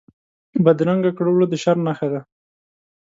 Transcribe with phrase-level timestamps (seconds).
[0.63, 2.21] بدرنګه کړه وړه د شر نښه ده